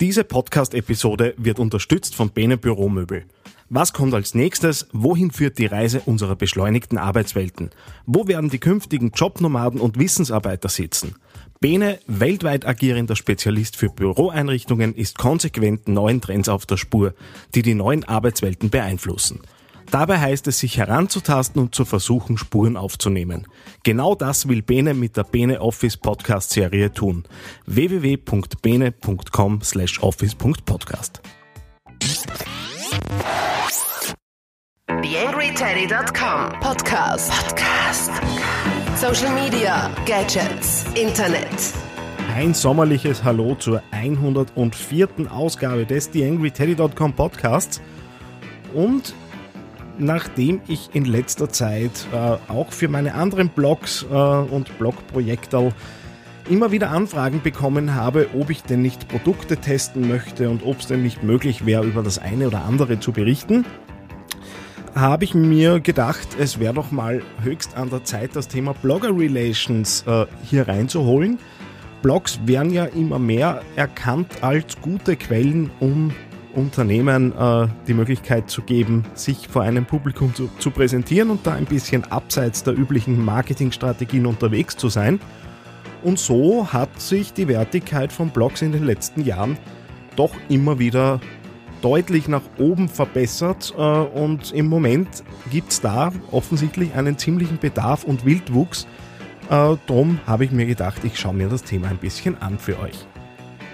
Diese 0.00 0.24
Podcast-Episode 0.24 1.34
wird 1.36 1.60
unterstützt 1.60 2.16
von 2.16 2.30
Bene 2.30 2.56
Büromöbel. 2.56 3.26
Was 3.68 3.92
kommt 3.92 4.12
als 4.12 4.34
nächstes? 4.34 4.88
Wohin 4.92 5.30
führt 5.30 5.56
die 5.56 5.66
Reise 5.66 6.00
unserer 6.00 6.34
beschleunigten 6.34 6.98
Arbeitswelten? 6.98 7.70
Wo 8.04 8.26
werden 8.26 8.50
die 8.50 8.58
künftigen 8.58 9.12
Jobnomaden 9.14 9.80
und 9.80 9.96
Wissensarbeiter 9.96 10.68
sitzen? 10.68 11.14
Bene, 11.60 12.00
weltweit 12.08 12.66
agierender 12.66 13.14
Spezialist 13.14 13.76
für 13.76 13.88
Büroeinrichtungen, 13.88 14.96
ist 14.96 15.16
konsequent 15.16 15.86
neuen 15.86 16.20
Trends 16.20 16.48
auf 16.48 16.66
der 16.66 16.76
Spur, 16.76 17.14
die 17.54 17.62
die 17.62 17.74
neuen 17.74 18.02
Arbeitswelten 18.02 18.70
beeinflussen. 18.70 19.42
Dabei 19.90 20.18
heißt 20.18 20.46
es, 20.48 20.58
sich 20.58 20.78
heranzutasten 20.78 21.60
und 21.60 21.74
zu 21.74 21.84
versuchen, 21.84 22.36
Spuren 22.38 22.76
aufzunehmen. 22.76 23.46
Genau 23.82 24.14
das 24.14 24.48
will 24.48 24.62
Bene 24.62 24.94
mit 24.94 25.16
der 25.16 25.24
Bene 25.24 25.60
Office 25.60 25.96
Podcast 25.96 26.50
Serie 26.50 26.92
tun. 26.92 27.24
www.bene.com 27.66 29.60
slash 29.62 30.02
office.podcast. 30.02 31.20
TheAngryTeddy.com 34.88 36.60
Podcast. 36.60 37.30
Podcast. 37.30 38.10
Social 38.96 39.32
Media, 39.34 39.90
Gadgets, 40.06 40.84
Internet. 40.94 41.74
Ein 42.34 42.54
sommerliches 42.54 43.22
Hallo 43.22 43.54
zur 43.54 43.82
104. 43.90 45.30
Ausgabe 45.30 45.86
des 45.86 46.10
TheAngryTeddy.com 46.10 47.12
Podcasts. 47.12 47.80
Und 48.72 49.14
nachdem 49.98 50.60
ich 50.68 50.90
in 50.92 51.04
letzter 51.04 51.48
Zeit 51.48 52.06
äh, 52.12 52.16
auch 52.50 52.72
für 52.72 52.88
meine 52.88 53.14
anderen 53.14 53.48
Blogs 53.48 54.04
äh, 54.10 54.14
und 54.14 54.78
Blogprojekte 54.78 55.72
immer 56.48 56.72
wieder 56.72 56.90
Anfragen 56.90 57.40
bekommen 57.42 57.94
habe, 57.94 58.28
ob 58.38 58.50
ich 58.50 58.62
denn 58.62 58.82
nicht 58.82 59.08
Produkte 59.08 59.56
testen 59.56 60.08
möchte 60.08 60.50
und 60.50 60.64
ob 60.64 60.80
es 60.80 60.86
denn 60.86 61.02
nicht 61.02 61.22
möglich 61.22 61.64
wäre, 61.64 61.84
über 61.84 62.02
das 62.02 62.18
eine 62.18 62.48
oder 62.48 62.64
andere 62.64 63.00
zu 63.00 63.12
berichten, 63.12 63.64
habe 64.94 65.24
ich 65.24 65.34
mir 65.34 65.80
gedacht, 65.80 66.28
es 66.38 66.60
wäre 66.60 66.74
doch 66.74 66.90
mal 66.90 67.22
höchst 67.42 67.76
an 67.76 67.90
der 67.90 68.04
Zeit, 68.04 68.36
das 68.36 68.48
Thema 68.48 68.74
Blogger 68.74 69.16
Relations 69.16 70.04
äh, 70.06 70.26
hier 70.44 70.68
reinzuholen. 70.68 71.38
Blogs 72.02 72.38
werden 72.44 72.72
ja 72.72 72.84
immer 72.84 73.18
mehr 73.18 73.62
erkannt 73.76 74.42
als 74.42 74.80
gute 74.80 75.16
Quellen, 75.16 75.70
um 75.80 76.12
Unternehmen 76.54 77.32
äh, 77.36 77.68
die 77.86 77.94
Möglichkeit 77.94 78.50
zu 78.50 78.62
geben, 78.62 79.04
sich 79.14 79.48
vor 79.48 79.62
einem 79.62 79.86
Publikum 79.86 80.34
zu, 80.34 80.48
zu 80.58 80.70
präsentieren 80.70 81.30
und 81.30 81.46
da 81.46 81.52
ein 81.52 81.66
bisschen 81.66 82.04
abseits 82.04 82.62
der 82.62 82.76
üblichen 82.76 83.24
Marketingstrategien 83.24 84.26
unterwegs 84.26 84.76
zu 84.76 84.88
sein. 84.88 85.20
Und 86.02 86.18
so 86.18 86.72
hat 86.72 87.00
sich 87.00 87.32
die 87.32 87.48
Wertigkeit 87.48 88.12
von 88.12 88.30
Blogs 88.30 88.62
in 88.62 88.72
den 88.72 88.84
letzten 88.84 89.24
Jahren 89.24 89.56
doch 90.16 90.32
immer 90.48 90.78
wieder 90.78 91.20
deutlich 91.82 92.28
nach 92.28 92.42
oben 92.58 92.88
verbessert 92.88 93.74
äh, 93.76 93.80
und 93.80 94.52
im 94.52 94.68
Moment 94.68 95.22
gibt 95.50 95.72
es 95.72 95.80
da 95.80 96.12
offensichtlich 96.30 96.94
einen 96.94 97.18
ziemlichen 97.18 97.58
Bedarf 97.58 98.04
und 98.04 98.24
Wildwuchs. 98.24 98.86
Äh, 99.50 99.76
drum 99.86 100.18
habe 100.26 100.46
ich 100.46 100.50
mir 100.50 100.66
gedacht, 100.66 101.04
ich 101.04 101.18
schaue 101.18 101.34
mir 101.34 101.48
das 101.48 101.62
Thema 101.62 101.88
ein 101.88 101.98
bisschen 101.98 102.40
an 102.40 102.58
für 102.58 102.78
euch. 102.78 103.06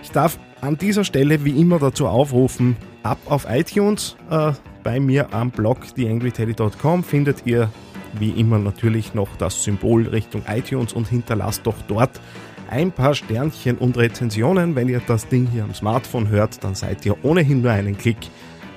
Ich 0.02 0.10
darf 0.10 0.38
an 0.61 0.77
dieser 0.77 1.05
Stelle 1.05 1.44
wie 1.44 1.61
immer 1.61 1.78
dazu 1.78 2.06
aufrufen, 2.06 2.77
ab 3.03 3.19
auf 3.27 3.47
iTunes. 3.48 4.16
Äh, 4.30 4.53
bei 4.83 5.00
mir 5.00 5.33
am 5.33 5.50
Blog 5.50 5.94
theangryteddy.com 5.94 7.05
findet 7.05 7.47
ihr 7.47 7.70
wie 8.19 8.30
immer 8.30 8.58
natürlich 8.58 9.14
noch 9.14 9.28
das 9.36 9.62
Symbol 9.62 10.08
Richtung 10.08 10.42
iTunes 10.48 10.92
und 10.92 11.08
hinterlasst 11.08 11.66
doch 11.66 11.77
dort 11.86 12.20
ein 12.69 12.92
paar 12.92 13.14
Sternchen 13.14 13.78
und 13.78 13.97
Rezensionen. 13.97 14.75
Wenn 14.75 14.88
ihr 14.88 15.00
das 15.06 15.28
Ding 15.28 15.47
hier 15.47 15.64
am 15.64 15.75
Smartphone 15.75 16.28
hört, 16.28 16.62
dann 16.64 16.75
seid 16.75 17.05
ihr 17.06 17.25
ohnehin 17.25 17.62
nur 17.62 17.72
einen 17.72 17.97
Klick 17.97 18.19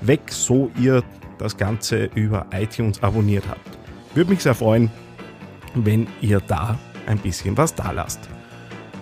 weg, 0.02 0.22
so 0.30 0.72
ihr 0.80 1.04
das 1.38 1.58
Ganze 1.58 2.09
über 2.16 2.45
iTunes 2.52 3.02
abonniert 3.02 3.45
habt. 3.48 3.77
Würde 4.14 4.30
mich 4.30 4.43
sehr 4.43 4.55
freuen, 4.55 4.92
wenn 5.73 6.08
ihr 6.22 6.39
da 6.39 6.77
ein 7.08 7.17
bisschen 7.17 7.58
was 7.58 7.73
da 7.73 7.92
lasst. 7.92 8.30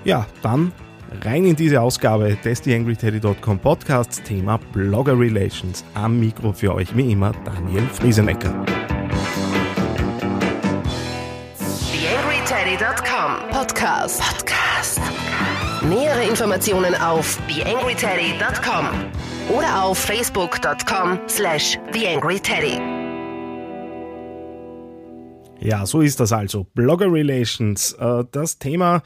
Ja, 0.03 0.25
dann 0.41 0.72
rein 1.19 1.45
in 1.45 1.55
diese 1.55 1.81
Ausgabe 1.81 2.38
des 2.44 2.61
TheAngryTeddy.com 2.61 3.59
Podcasts, 3.59 4.22
Thema 4.23 4.57
Blogger 4.73 5.17
Relations. 5.19 5.83
Am 5.94 6.19
Mikro 6.19 6.53
für 6.53 6.73
euch 6.73 6.95
wie 6.95 7.11
immer 7.11 7.33
Daniel 7.44 7.83
Friesenecker. 7.88 8.53
TheAngryTeddy.com 11.91 13.49
Podcast. 13.51 14.22
Podcast. 14.22 15.01
Nähere 15.88 16.23
Informationen 16.27 16.95
auf 16.95 17.38
TheAngryTeddy.com 17.47 18.88
oder 19.55 19.83
auf 19.83 19.97
Facebook.com 19.97 21.19
slash 21.28 21.78
TheAngryTeddy. 21.91 22.79
Ja, 25.59 25.85
so 25.85 26.01
ist 26.01 26.19
das 26.19 26.31
also. 26.31 26.66
Blogger 26.73 27.11
Relations. 27.11 27.93
Äh, 27.93 28.23
das 28.31 28.57
Thema 28.57 29.03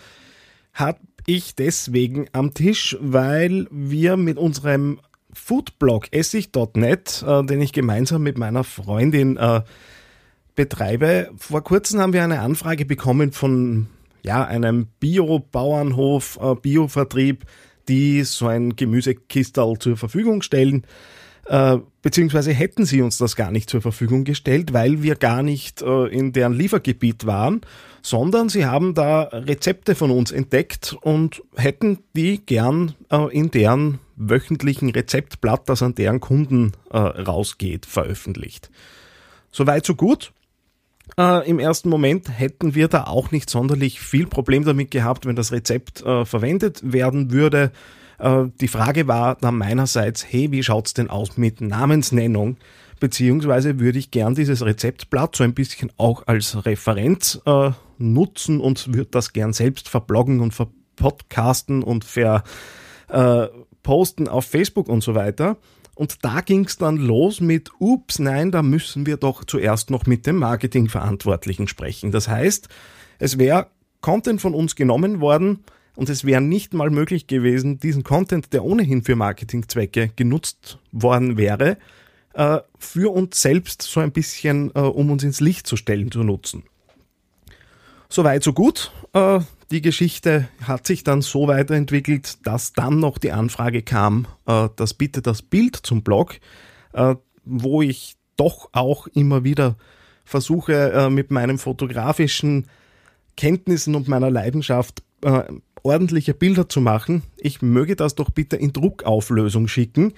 hat 0.73 0.97
ich 1.25 1.55
deswegen 1.55 2.27
am 2.31 2.53
Tisch, 2.53 2.97
weil 2.99 3.67
wir 3.71 4.17
mit 4.17 4.37
unserem 4.37 4.99
Foodblog 5.33 6.07
essig.net, 6.11 7.23
äh, 7.27 7.43
den 7.43 7.61
ich 7.61 7.73
gemeinsam 7.73 8.23
mit 8.23 8.37
meiner 8.37 8.63
Freundin 8.63 9.37
äh, 9.37 9.61
betreibe, 10.55 11.29
vor 11.37 11.63
kurzem 11.63 11.99
haben 11.99 12.13
wir 12.13 12.23
eine 12.23 12.39
Anfrage 12.39 12.85
bekommen 12.85 13.31
von 13.31 13.87
ja, 14.23 14.43
einem 14.43 14.87
Bio-Bauernhof, 14.99 16.39
äh, 16.41 16.55
Biovertrieb, 16.55 17.45
die 17.87 18.23
so 18.23 18.47
ein 18.47 18.75
Gemüsekistal 18.75 19.77
zur 19.77 19.97
Verfügung 19.97 20.41
stellen. 20.41 20.85
Äh, 21.45 21.77
beziehungsweise 22.01 22.51
hätten 22.51 22.85
sie 22.85 23.01
uns 23.01 23.19
das 23.19 23.35
gar 23.35 23.51
nicht 23.51 23.69
zur 23.69 23.81
Verfügung 23.81 24.23
gestellt, 24.23 24.73
weil 24.73 25.03
wir 25.03 25.15
gar 25.15 25.43
nicht 25.43 25.83
äh, 25.83 26.07
in 26.07 26.33
deren 26.33 26.53
Liefergebiet 26.53 27.27
waren, 27.27 27.61
sondern 28.05 28.49
sie 28.49 28.67
haben 28.67 28.93
da 28.93 29.23
Rezepte 29.23 29.95
von 29.95 30.11
uns 30.11 30.31
entdeckt 30.31 30.95
und 31.01 31.41
hätten 31.55 32.03
die 32.15 32.37
gern 32.45 32.93
äh, 33.09 33.35
in 33.35 33.49
deren 33.49 33.97
wöchentlichen 34.15 34.91
Rezeptblatt, 34.91 35.67
das 35.67 35.81
an 35.81 35.95
deren 35.95 36.19
Kunden 36.19 36.73
äh, 36.91 36.97
rausgeht, 36.99 37.87
veröffentlicht. 37.87 38.69
Soweit 39.51 39.87
so 39.87 39.95
gut. 39.95 40.33
Äh, 41.17 41.49
Im 41.49 41.57
ersten 41.57 41.89
Moment 41.89 42.29
hätten 42.29 42.75
wir 42.75 42.89
da 42.89 43.05
auch 43.05 43.31
nicht 43.31 43.49
sonderlich 43.49 43.99
viel 43.99 44.27
Problem 44.27 44.63
damit 44.65 44.91
gehabt, 44.91 45.25
wenn 45.25 45.35
das 45.35 45.51
Rezept 45.51 46.03
äh, 46.03 46.25
verwendet 46.25 46.81
werden 46.83 47.31
würde. 47.31 47.71
Äh, 48.19 48.45
die 48.61 48.67
Frage 48.67 49.07
war 49.07 49.33
dann 49.33 49.57
meinerseits, 49.57 50.23
hey, 50.29 50.51
wie 50.51 50.61
schaut's 50.61 50.93
denn 50.93 51.09
aus 51.09 51.37
mit 51.37 51.59
Namensnennung? 51.59 52.57
Beziehungsweise 52.99 53.79
würde 53.79 53.97
ich 53.97 54.11
gern 54.11 54.35
dieses 54.35 54.63
Rezeptblatt 54.63 55.35
so 55.35 55.43
ein 55.43 55.55
bisschen 55.55 55.91
auch 55.97 56.27
als 56.27 56.65
Referenz 56.67 57.41
nutzen 57.97 58.59
und 58.59 58.93
würde 58.93 59.09
das 59.11 59.33
gern 59.33 59.53
selbst 59.53 59.89
verbloggen 59.89 60.39
und 60.39 60.53
verpodcasten 60.53 61.83
und 61.83 62.05
verposten 62.05 64.27
äh, 64.27 64.29
auf 64.29 64.45
Facebook 64.45 64.89
und 64.89 65.01
so 65.01 65.15
weiter. 65.15 65.57
Und 65.95 66.25
da 66.25 66.41
ging's 66.41 66.77
dann 66.77 66.97
los 66.97 67.39
mit, 67.39 67.71
ups, 67.79 68.19
nein, 68.19 68.51
da 68.51 68.61
müssen 68.61 69.05
wir 69.05 69.17
doch 69.17 69.45
zuerst 69.45 69.89
noch 69.89 70.05
mit 70.05 70.27
dem 70.27 70.35
Marketingverantwortlichen 70.37 71.69
sprechen. 71.69 72.11
Das 72.11 72.27
heißt, 72.27 72.67
es 73.17 73.37
wäre 73.37 73.67
Content 74.01 74.41
von 74.41 74.53
uns 74.53 74.75
genommen 74.75 75.21
worden, 75.21 75.63
und 75.95 76.09
es 76.09 76.25
wäre 76.25 76.41
nicht 76.41 76.73
mal 76.73 76.89
möglich 76.89 77.27
gewesen, 77.27 77.79
diesen 77.79 78.03
Content, 78.03 78.53
der 78.53 78.63
ohnehin 78.63 79.03
für 79.03 79.15
Marketingzwecke 79.15 80.11
genutzt 80.15 80.79
worden 80.91 81.37
wäre, 81.37 81.77
äh, 82.33 82.59
für 82.77 83.13
uns 83.13 83.41
selbst 83.41 83.81
so 83.81 84.01
ein 84.01 84.11
bisschen, 84.11 84.71
äh, 84.75 84.79
um 84.79 85.09
uns 85.09 85.23
ins 85.23 85.39
Licht 85.39 85.67
zu 85.67 85.77
stellen, 85.77 86.11
zu 86.11 86.23
nutzen. 86.23 86.63
Soweit, 88.09 88.43
so 88.43 88.53
gut. 88.53 88.91
Äh, 89.13 89.39
die 89.71 89.81
Geschichte 89.81 90.47
hat 90.63 90.85
sich 90.85 91.03
dann 91.03 91.21
so 91.21 91.47
weiterentwickelt, 91.47 92.45
dass 92.45 92.73
dann 92.73 92.99
noch 92.99 93.17
die 93.17 93.31
Anfrage 93.31 93.81
kam, 93.81 94.27
dass 94.45 94.93
bitte 94.93 95.23
das 95.23 95.41
Bild 95.41 95.75
zum 95.75 96.03
Blog, 96.03 96.35
wo 97.45 97.81
ich 97.81 98.15
doch 98.37 98.69
auch 98.73 99.07
immer 99.07 99.43
wieder 99.43 99.75
versuche, 100.23 101.09
mit 101.09 101.31
meinen 101.31 101.57
fotografischen 101.57 102.67
Kenntnissen 103.35 103.95
und 103.95 104.07
meiner 104.07 104.29
Leidenschaft 104.29 105.01
ordentliche 105.85 106.33
Bilder 106.33 106.67
zu 106.67 106.81
machen, 106.81 107.23
ich 107.37 107.61
möge 107.61 107.95
das 107.95 108.15
doch 108.15 108.31
bitte 108.31 108.55
in 108.55 108.73
Druckauflösung 108.73 109.67
schicken. 109.67 110.13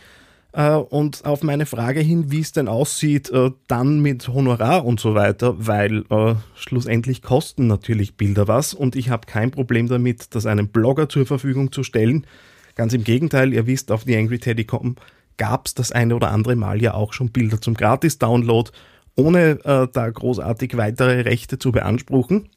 Äh, 0.58 0.72
und 0.72 1.24
auf 1.24 1.44
meine 1.44 1.68
Frage 1.68 2.00
hin, 2.00 2.32
wie 2.32 2.40
es 2.40 2.52
denn 2.52 2.68
aussieht, 2.68 3.30
äh, 3.30 3.52
dann 3.68 4.00
mit 4.00 4.28
Honorar 4.28 4.86
und 4.86 5.00
so 5.00 5.14
weiter, 5.14 5.54
weil 5.60 6.04
äh, 6.10 6.34
schlussendlich 6.56 7.22
kosten 7.22 7.68
natürlich 7.68 8.18
Bilder 8.18 8.48
was 8.48 8.74
und 8.74 8.96
ich 8.96 9.12
habe 9.12 9.28
kein 9.28 9.52
Problem 9.52 9.88
damit, 9.88 10.34
das 10.34 10.48
einem 10.48 10.70
Blogger 10.70 11.10
zur 11.10 11.28
Verfügung 11.28 11.72
zu 11.72 11.84
stellen. 11.84 12.26
Ganz 12.74 12.94
im 12.94 13.04
Gegenteil, 13.04 13.54
ihr 13.54 13.68
wisst, 13.68 13.92
auf 13.92 14.06
TheAngryTeddy.com 14.06 14.96
gab 15.38 15.68
es 15.68 15.76
das 15.76 15.92
eine 15.92 16.16
oder 16.16 16.32
andere 16.32 16.56
Mal 16.56 16.82
ja 16.82 16.96
auch 16.96 17.14
schon 17.14 17.30
Bilder 17.30 17.62
zum 17.62 17.76
Gratis-Download, 17.76 18.72
ohne 19.16 19.88
da 19.94 20.10
großartig 20.10 20.78
weitere 20.78 21.22
Rechte 21.22 21.58
zu 21.58 21.72
beanspruchen. 21.72 22.50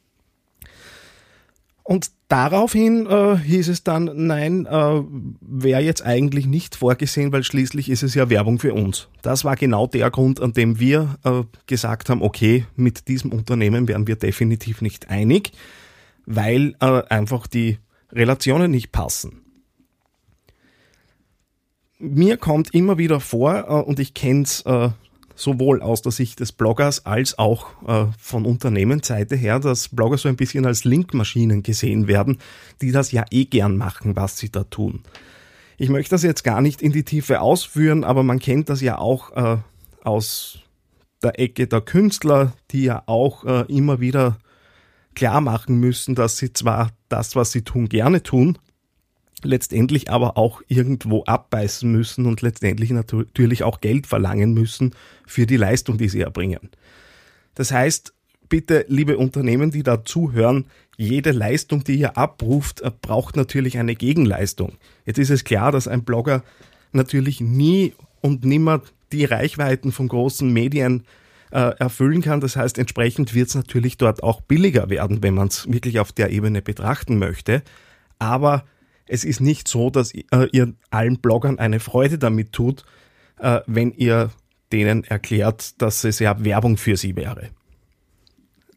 Und 1.83 2.11
daraufhin 2.29 3.07
äh, 3.07 3.37
hieß 3.37 3.69
es 3.69 3.83
dann, 3.83 4.11
nein, 4.15 4.67
äh, 4.67 5.03
wäre 5.41 5.83
jetzt 5.83 6.05
eigentlich 6.05 6.47
nicht 6.47 6.77
vorgesehen, 6.77 7.33
weil 7.33 7.43
schließlich 7.43 7.91
ist 7.91 8.03
es 8.03 8.15
ja 8.15 8.31
Werbung 8.31 8.59
für 8.59 8.75
uns. 8.75 9.09
Das 9.23 9.45
war 9.45 9.57
genau 9.57 9.87
der 9.87 10.11
Grund, 10.11 10.41
an 10.41 10.53
dem 10.53 10.79
wir 10.79 11.17
äh, 11.25 11.43
gesagt 11.67 12.09
haben, 12.09 12.23
okay, 12.23 12.67
mit 12.77 13.09
diesem 13.09 13.33
Unternehmen 13.33 13.89
wären 13.89 14.07
wir 14.07 14.17
definitiv 14.17 14.83
nicht 14.83 15.11
einig, 15.11 15.53
weil 16.27 16.75
äh, 16.81 17.03
einfach 17.09 17.47
die 17.47 17.79
Relationen 18.13 18.71
nicht 18.71 18.93
passen. 18.93 19.43
Mir 21.99 22.37
kommt 22.37 22.73
immer 22.75 22.99
wieder 22.99 23.21
vor, 23.21 23.65
äh, 23.69 23.73
und 23.89 23.99
ich 23.99 24.15
kenne 24.15 24.43
es 24.43 24.63
äh, 24.63 24.91
sowohl 25.41 25.83
aus 25.83 26.03
der 26.03 26.13
Sicht 26.13 26.41
des 26.41 26.53
Bloggers 26.53 27.07
als 27.07 27.39
auch 27.39 27.67
äh, 27.87 28.07
von 28.19 28.45
Unternehmensseite 28.45 29.37
her, 29.37 29.59
dass 29.59 29.89
Blogger 29.89 30.19
so 30.19 30.29
ein 30.29 30.37
bisschen 30.37 30.67
als 30.67 30.85
Linkmaschinen 30.85 31.63
gesehen 31.63 32.07
werden, 32.07 32.39
die 32.83 32.93
das 32.93 33.13
ja 33.13 33.25
eh 33.31 33.47
gern 33.47 33.77
machen, 33.77 34.17
was 34.17 34.39
sie 34.39 34.51
da 34.51 34.65
tun. 34.65 35.03
Ich 35.79 35.89
möchte 35.89 36.11
das 36.11 36.23
jetzt 36.23 36.45
gar 36.45 36.61
nicht 36.61 36.83
in 36.83 36.93
die 36.93 37.05
Tiefe 37.05 37.41
ausführen, 37.41 38.05
aber 38.05 38.23
man 38.23 38.39
kennt 38.39 38.69
das 38.69 38.83
ja 38.83 38.99
auch 38.99 39.33
äh, 39.33 39.57
aus 40.05 40.59
der 41.23 41.41
Ecke 41.41 41.67
der 41.67 41.81
Künstler, 41.81 42.53
die 42.71 42.85
ja 42.85 43.03
auch 43.07 43.45
äh, 43.45 43.65
immer 43.69 44.01
wieder 44.01 44.39
klar 45.15 45.41
machen 45.41 45.79
müssen, 45.81 46.15
dass 46.15 46.37
sie 46.37 46.53
zwar 46.53 46.91
das, 47.09 47.35
was 47.35 47.53
sie 47.53 47.63
tun, 47.63 47.89
gerne 47.89 48.23
tun, 48.23 48.59
letztendlich 49.45 50.11
aber 50.11 50.37
auch 50.37 50.63
irgendwo 50.69 51.25
abbeißen 51.25 51.91
müssen 51.91 52.27
und 52.27 52.43
letztendlich 52.43 52.91
natürlich 52.91 53.63
auch 53.63 53.81
Geld 53.81 54.07
verlangen 54.07 54.55
müssen 54.55 54.95
für 55.27 55.47
die 55.47 55.57
Leistung, 55.57 55.99
die 55.99 56.09
sie 56.09 56.21
erbringen. 56.21 56.71
Das 57.55 57.73
heißt, 57.73 58.15
bitte, 58.49 58.85
liebe 58.89 59.17
Unternehmen, 59.17 59.71
die 59.71 59.83
da 59.83 60.05
zuhören, 60.05 60.67
jede 60.97 61.33
Leistung, 61.33 61.85
die 61.85 61.97
ihr 61.97 62.19
abruft, 62.19 62.83
braucht 63.01 63.37
natürlich 63.37 63.79
eine 63.79 63.95
Gegenleistung. 63.95 64.75
Jetzt 65.07 65.19
ist 65.19 65.31
es 65.31 65.45
klar, 65.45 65.73
dass 65.73 65.89
ein 65.89 66.05
Blogger 66.05 66.43
natürlich 66.93 67.41
nie 67.41 67.95
und 68.21 68.45
nimmer 68.45 68.83
die 69.13 69.25
Reichweiten 69.25 69.93
von 69.93 70.09
großen 70.09 70.53
Medien 70.53 71.05
äh, 71.53 71.77
erfüllen 71.79 72.23
kann. 72.23 72.41
Das 72.41 72.57
heißt, 72.57 72.79
entsprechend 72.79 73.35
wird 73.35 73.49
es 73.49 73.55
natürlich 73.55 73.97
dort 73.97 74.23
auch 74.23 74.41
billiger 74.41 74.91
werden, 74.91 75.23
wenn 75.23 75.35
man 75.35 75.49
es 75.49 75.71
wirklich 75.71 75.99
auf 75.99 76.13
der 76.13 76.31
Ebene 76.31 76.63
betrachten 76.63 77.19
möchte. 77.19 77.63
Aber 78.19 78.65
es 79.11 79.25
ist 79.25 79.41
nicht 79.41 79.67
so, 79.67 79.91
dass 79.91 80.15
äh, 80.15 80.49
ihr 80.53 80.73
allen 80.91 81.19
Bloggern 81.19 81.59
eine 81.59 81.81
Freude 81.81 82.17
damit 82.17 82.53
tut, 82.53 82.85
äh, 83.39 83.61
wenn 83.67 83.91
ihr 83.93 84.31
denen 84.73 85.03
erklärt, 85.03 85.83
dass 85.83 86.05
es 86.05 86.21
ja 86.21 86.45
Werbung 86.45 86.77
für 86.77 86.97
sie 86.97 87.17
wäre. 87.17 87.51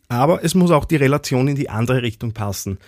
Aber 0.07 0.43
es 0.43 0.55
muss 0.55 0.71
auch 0.71 0.85
die 0.85 0.95
Relation 0.95 1.47
in 1.47 1.55
die 1.55 1.69
andere 1.69 2.01
Richtung 2.01 2.33
passen. 2.33 2.79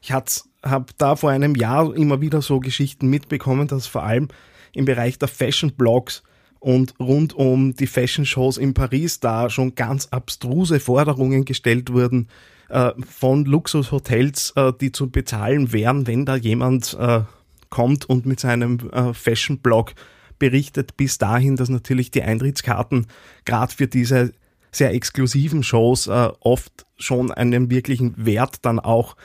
Ich 0.00 0.12
habe 0.12 0.86
da 0.98 1.16
vor 1.16 1.30
einem 1.30 1.56
Jahr 1.56 1.94
immer 1.96 2.20
wieder 2.20 2.42
so 2.42 2.60
Geschichten 2.60 3.08
mitbekommen, 3.08 3.66
dass 3.66 3.88
vor 3.88 4.04
allem 4.04 4.28
im 4.72 4.84
Bereich 4.84 5.18
der 5.18 5.28
Fashion-Blogs 5.28 6.22
und 6.64 6.94
rund 6.98 7.34
um 7.34 7.76
die 7.76 7.86
Fashion-Shows 7.86 8.56
in 8.56 8.72
Paris 8.72 9.20
da 9.20 9.50
schon 9.50 9.74
ganz 9.74 10.06
abstruse 10.06 10.80
Forderungen 10.80 11.44
gestellt 11.44 11.92
wurden, 11.92 12.28
äh, 12.70 12.92
von 13.06 13.44
Luxushotels, 13.44 14.54
äh, 14.56 14.72
die 14.80 14.90
zu 14.90 15.10
bezahlen 15.10 15.74
wären, 15.74 16.06
wenn 16.06 16.24
da 16.24 16.36
jemand 16.36 16.96
äh, 16.98 17.20
kommt 17.68 18.08
und 18.08 18.24
mit 18.24 18.40
seinem 18.40 18.78
äh, 18.92 19.12
Fashion-Blog 19.12 19.92
berichtet, 20.38 20.96
bis 20.96 21.18
dahin, 21.18 21.56
dass 21.56 21.68
natürlich 21.68 22.10
die 22.10 22.22
Eintrittskarten 22.22 23.08
gerade 23.44 23.74
für 23.74 23.86
diese 23.86 24.32
sehr 24.72 24.94
exklusiven 24.94 25.62
Shows 25.62 26.06
äh, 26.06 26.30
oft 26.40 26.86
schon 26.96 27.30
einen 27.30 27.68
wirklichen 27.68 28.14
Wert 28.16 28.64
dann 28.64 28.80
auch 28.80 29.16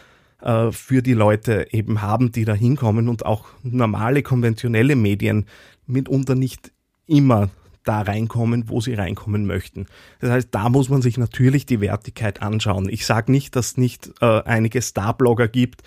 äh, 0.41 0.73
für 0.73 1.01
die 1.01 1.13
Leute 1.13 1.67
eben 1.71 2.01
haben, 2.01 2.33
die 2.33 2.43
da 2.43 2.53
hinkommen 2.53 3.07
und 3.07 3.25
auch 3.25 3.45
normale 3.63 4.23
konventionelle 4.23 4.97
Medien 4.97 5.45
mitunter 5.87 6.35
nicht 6.35 6.73
immer 7.09 7.49
da 7.83 8.01
reinkommen, 8.01 8.69
wo 8.69 8.81
sie 8.81 8.93
reinkommen 8.93 9.45
möchten. 9.45 9.87
Das 10.19 10.29
heißt, 10.29 10.49
da 10.51 10.69
muss 10.69 10.89
man 10.89 11.01
sich 11.01 11.17
natürlich 11.17 11.65
die 11.65 11.81
Wertigkeit 11.81 12.41
anschauen. 12.41 12.87
Ich 12.89 13.05
sage 13.05 13.31
nicht, 13.31 13.55
dass 13.55 13.71
es 13.71 13.77
nicht 13.77 14.11
äh, 14.21 14.41
einige 14.43 14.81
Starblogger 14.81 15.47
gibt, 15.47 15.83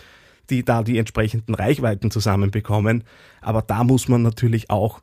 die 0.51 0.65
da 0.65 0.83
die 0.83 0.99
entsprechenden 0.99 1.55
Reichweiten 1.55 2.11
zusammenbekommen, 2.11 3.05
aber 3.41 3.63
da 3.63 3.85
muss 3.85 4.09
man 4.09 4.23
natürlich 4.23 4.71
auch 4.71 5.01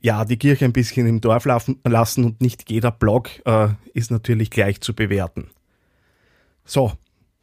ja, 0.00 0.24
die 0.24 0.36
Kirche 0.36 0.64
ein 0.64 0.72
bisschen 0.72 1.06
im 1.06 1.20
Dorf 1.20 1.46
lassen 1.46 2.24
und 2.24 2.40
nicht 2.40 2.70
jeder 2.70 2.90
Blog 2.90 3.30
äh, 3.44 3.68
ist 3.94 4.10
natürlich 4.10 4.50
gleich 4.50 4.80
zu 4.80 4.94
bewerten. 4.94 5.48
So, 6.64 6.92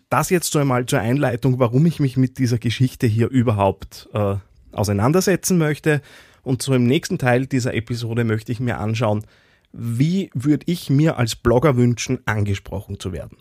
das 0.09 0.29
jetzt 0.29 0.51
so 0.51 0.59
einmal 0.59 0.85
zur 0.85 0.99
Einleitung, 0.99 1.59
warum 1.59 1.85
ich 1.85 1.99
mich 1.99 2.17
mit 2.17 2.37
dieser 2.37 2.59
Geschichte 2.59 3.07
hier 3.07 3.29
überhaupt 3.29 4.09
äh, 4.13 4.35
auseinandersetzen 4.71 5.57
möchte. 5.57 6.01
Und 6.43 6.61
so 6.61 6.73
im 6.73 6.85
nächsten 6.85 7.17
Teil 7.17 7.47
dieser 7.47 7.73
Episode 7.73 8.25
möchte 8.25 8.51
ich 8.51 8.59
mir 8.59 8.77
anschauen, 8.77 9.25
wie 9.71 10.29
würde 10.33 10.65
ich 10.67 10.89
mir 10.89 11.17
als 11.17 11.35
Blogger 11.35 11.77
wünschen, 11.77 12.19
angesprochen 12.25 12.99
zu 12.99 13.13
werden. 13.13 13.37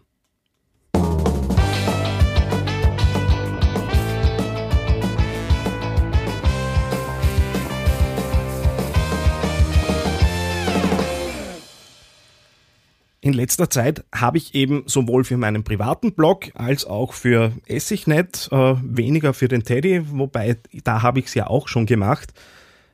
In 13.25 13.35
letzter 13.35 13.71
Zeit 13.71 14.05
habe 14.13 14.39
ich 14.39 14.55
eben 14.55 14.83
sowohl 14.87 15.23
für 15.23 15.37
meinen 15.37 15.63
privaten 15.63 16.13
Blog 16.13 16.51
als 16.55 16.85
auch 16.85 17.13
für 17.13 17.53
Essignet, 17.67 18.49
äh, 18.51 18.75
weniger 18.83 19.33
für 19.33 19.47
den 19.47 19.63
Teddy, 19.63 20.03
wobei 20.11 20.57
da 20.83 21.03
habe 21.03 21.21
ich 21.21 21.27
es 21.27 21.35
ja 21.35 21.47
auch 21.47 21.69
schon 21.69 21.87
gemacht, 21.87 22.33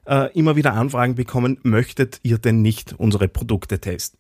äh, 0.09 0.33
immer 0.33 0.57
wieder 0.57 0.75
Anfragen 0.75 1.15
bekommen, 1.15 1.59
möchtet 1.63 2.21
ihr 2.23 2.39
denn 2.39 2.63
nicht 2.63 2.95
unsere 2.99 3.29
Produkte 3.29 3.79
testen? 3.79 4.19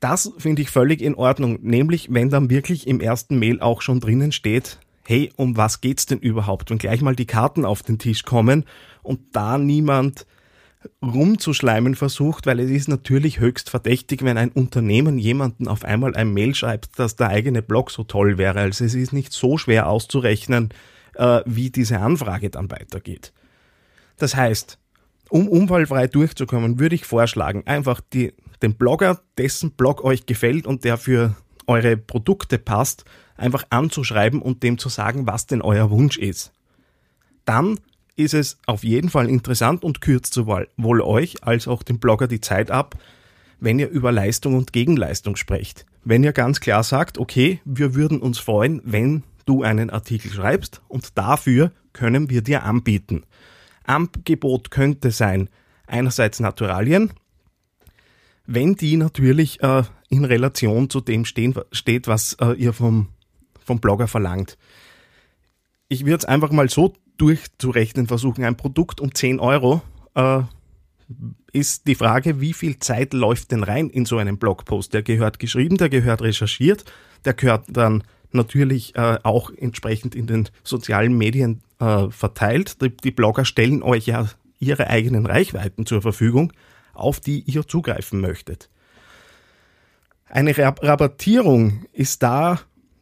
Das 0.00 0.32
finde 0.38 0.62
ich 0.62 0.70
völlig 0.70 1.00
in 1.00 1.14
Ordnung, 1.14 1.58
nämlich 1.62 2.08
wenn 2.12 2.28
dann 2.30 2.50
wirklich 2.50 2.86
im 2.86 3.00
ersten 3.00 3.38
Mail 3.38 3.60
auch 3.60 3.82
schon 3.82 4.00
drinnen 4.00 4.32
steht, 4.32 4.78
hey, 5.06 5.32
um 5.36 5.56
was 5.56 5.80
geht's 5.80 6.06
denn 6.06 6.18
überhaupt? 6.18 6.70
Wenn 6.70 6.78
gleich 6.78 7.00
mal 7.00 7.16
die 7.16 7.26
Karten 7.26 7.64
auf 7.64 7.82
den 7.82 7.98
Tisch 7.98 8.22
kommen 8.22 8.64
und 9.02 9.20
da 9.32 9.58
niemand 9.58 10.26
rumzuschleimen 11.02 11.94
versucht, 11.94 12.46
weil 12.46 12.60
es 12.60 12.70
ist 12.70 12.88
natürlich 12.88 13.40
höchst 13.40 13.70
verdächtig, 13.70 14.22
wenn 14.22 14.36
ein 14.36 14.50
Unternehmen 14.50 15.18
jemanden 15.18 15.68
auf 15.68 15.84
einmal 15.84 16.14
ein 16.14 16.32
Mail 16.32 16.54
schreibt, 16.54 16.98
dass 16.98 17.16
der 17.16 17.28
eigene 17.28 17.62
Blog 17.62 17.90
so 17.90 18.04
toll 18.04 18.38
wäre. 18.38 18.60
Also 18.60 18.84
es 18.84 18.94
ist 18.94 19.12
nicht 19.12 19.32
so 19.32 19.56
schwer 19.56 19.88
auszurechnen, 19.88 20.70
äh, 21.14 21.40
wie 21.46 21.70
diese 21.70 22.00
Anfrage 22.00 22.50
dann 22.50 22.70
weitergeht. 22.70 23.32
Das 24.16 24.36
heißt, 24.36 24.78
um 25.30 25.48
unfallfrei 25.48 26.06
durchzukommen, 26.06 26.78
würde 26.78 26.94
ich 26.94 27.04
vorschlagen, 27.04 27.62
einfach 27.66 28.00
die, 28.00 28.34
den 28.62 28.74
Blogger, 28.74 29.20
dessen 29.38 29.72
Blog 29.72 30.04
euch 30.04 30.26
gefällt 30.26 30.66
und 30.66 30.84
der 30.84 30.96
für 30.96 31.34
eure 31.66 31.96
Produkte 31.96 32.58
passt, 32.58 33.04
einfach 33.36 33.64
anzuschreiben 33.70 34.40
und 34.40 34.62
dem 34.62 34.78
zu 34.78 34.88
sagen, 34.88 35.26
was 35.26 35.46
denn 35.46 35.62
euer 35.62 35.90
Wunsch 35.90 36.18
ist. 36.18 36.52
Dann 37.44 37.80
ist 38.16 38.34
es 38.34 38.58
auf 38.66 38.84
jeden 38.84 39.10
Fall 39.10 39.28
interessant 39.28 39.82
und 39.82 40.00
kürzt 40.00 40.34
sowohl 40.34 41.00
euch 41.00 41.42
als 41.42 41.66
auch 41.66 41.82
dem 41.82 41.98
Blogger 41.98 42.28
die 42.28 42.40
Zeit 42.40 42.70
ab, 42.70 42.96
wenn 43.60 43.78
ihr 43.78 43.88
über 43.88 44.12
Leistung 44.12 44.54
und 44.54 44.72
Gegenleistung 44.72 45.36
sprecht. 45.36 45.84
Wenn 46.04 46.22
ihr 46.22 46.32
ganz 46.32 46.60
klar 46.60 46.84
sagt, 46.84 47.18
okay, 47.18 47.60
wir 47.64 47.94
würden 47.94 48.20
uns 48.20 48.38
freuen, 48.38 48.80
wenn 48.84 49.24
du 49.46 49.62
einen 49.62 49.90
Artikel 49.90 50.30
schreibst 50.30 50.82
und 50.88 51.18
dafür 51.18 51.72
können 51.92 52.30
wir 52.30 52.42
dir 52.42 52.62
anbieten. 52.62 53.24
Angebot 53.84 54.70
könnte 54.70 55.10
sein, 55.10 55.48
einerseits 55.86 56.40
Naturalien, 56.40 57.12
wenn 58.46 58.74
die 58.74 58.96
natürlich 58.96 59.62
äh, 59.62 59.82
in 60.08 60.24
Relation 60.24 60.90
zu 60.90 61.00
dem 61.00 61.24
stehen, 61.24 61.54
steht, 61.72 62.06
was 62.06 62.34
äh, 62.34 62.52
ihr 62.52 62.72
vom, 62.72 63.08
vom 63.64 63.80
Blogger 63.80 64.08
verlangt. 64.08 64.58
Ich 65.88 66.04
würde 66.04 66.18
es 66.18 66.24
einfach 66.24 66.50
mal 66.50 66.68
so 66.68 66.94
durchzurechnen 67.16 68.06
versuchen. 68.06 68.44
Ein 68.44 68.56
Produkt 68.56 69.00
um 69.00 69.14
10 69.14 69.40
Euro 69.40 69.82
äh, 70.14 70.42
ist 71.52 71.86
die 71.86 71.94
Frage, 71.94 72.40
wie 72.40 72.52
viel 72.52 72.78
Zeit 72.78 73.12
läuft 73.12 73.52
denn 73.52 73.62
rein 73.62 73.88
in 73.88 74.06
so 74.06 74.18
einen 74.18 74.38
Blogpost? 74.38 74.92
Der 74.92 75.02
gehört 75.02 75.38
geschrieben, 75.38 75.76
der 75.76 75.88
gehört 75.88 76.22
recherchiert, 76.22 76.84
der 77.24 77.34
gehört 77.34 77.66
dann 77.68 78.02
natürlich 78.34 78.94
äh, 78.96 79.18
auch 79.22 79.50
entsprechend 79.50 80.14
in 80.14 80.26
den 80.26 80.48
sozialen 80.62 81.16
Medien 81.16 81.62
äh, 81.78 82.08
verteilt. 82.10 82.80
Die, 82.82 82.90
die, 82.90 83.10
Blogger 83.10 83.44
stellen 83.44 83.82
euch 83.82 84.06
ja 84.06 84.28
ihre 84.58 84.88
eigenen 84.88 85.26
Reichweiten 85.26 85.86
zur 85.86 86.02
Verfügung, 86.02 86.52
auf 86.92 87.20
die 87.20 87.40
ihr 87.40 87.66
zugreifen 87.66 88.20
möchtet. 88.20 88.70
Eine 90.28 90.56
Rabattierung 90.56 91.84
ist 91.92 92.22
da 92.22 92.60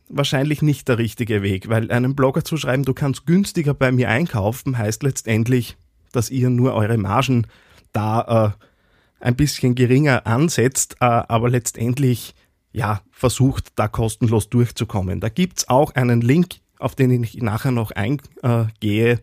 wahrscheinlich 0.08 0.60
nicht 0.60 0.88
der 0.88 0.98
richtige 0.98 1.42
Weg, 1.42 1.68
weil 1.68 1.90
einem 1.90 2.14
Blogger 2.14 2.44
zu 2.44 2.56
schreiben, 2.56 2.84
du 2.84 2.92
kannst 2.92 3.26
günstiger 3.26 3.74
bei 3.74 3.90
mir 3.90 4.10
einkaufen, 4.10 4.76
heißt 4.76 5.02
letztendlich, 5.02 5.76
dass 6.12 6.30
ihr 6.30 6.50
nur 6.50 6.74
eure 6.74 6.98
Margen 6.98 7.46
da 7.92 8.54
äh, 8.58 9.24
ein 9.24 9.36
bisschen 9.36 9.74
geringer 9.74 10.26
ansetzt, 10.26 10.96
äh, 11.00 11.04
aber 11.04 11.48
letztendlich 11.48 12.34
ja, 12.72 13.02
versucht, 13.10 13.72
da 13.76 13.88
kostenlos 13.88 14.48
durchzukommen. 14.48 15.20
Da 15.20 15.28
gibt's 15.28 15.68
auch 15.68 15.94
einen 15.94 16.20
Link, 16.20 16.56
auf 16.78 16.94
den 16.94 17.22
ich 17.22 17.36
nachher 17.36 17.70
noch 17.70 17.90
eingehe, 17.92 19.20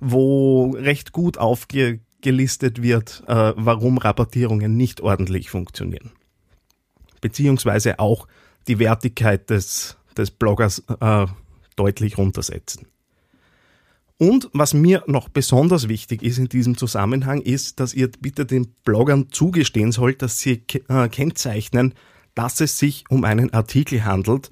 wo 0.00 0.70
recht 0.72 1.12
gut 1.12 1.38
aufgelistet 1.38 2.82
wird, 2.82 3.22
äh, 3.26 3.52
warum 3.56 3.98
Rabattierungen 3.98 4.76
nicht 4.76 5.00
ordentlich 5.00 5.50
funktionieren. 5.50 6.10
Beziehungsweise 7.20 7.98
auch 7.98 8.26
die 8.68 8.78
Wertigkeit 8.78 9.48
des, 9.50 9.96
des 10.16 10.30
Bloggers 10.30 10.82
äh, 11.00 11.26
deutlich 11.76 12.18
runtersetzen. 12.18 12.86
Und 14.16 14.48
was 14.52 14.74
mir 14.74 15.02
noch 15.06 15.28
besonders 15.28 15.88
wichtig 15.88 16.22
ist 16.22 16.38
in 16.38 16.48
diesem 16.48 16.76
Zusammenhang, 16.76 17.40
ist, 17.40 17.80
dass 17.80 17.94
ihr 17.94 18.10
bitte 18.10 18.46
den 18.46 18.68
Bloggern 18.84 19.30
zugestehen 19.30 19.90
sollt, 19.90 20.22
dass 20.22 20.38
sie 20.38 20.62
äh, 20.88 21.08
kennzeichnen, 21.08 21.94
dass 22.34 22.60
es 22.60 22.78
sich 22.78 23.04
um 23.08 23.24
einen 23.24 23.52
Artikel 23.52 24.04
handelt, 24.04 24.50